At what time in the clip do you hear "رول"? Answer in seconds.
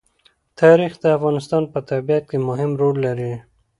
2.81-2.95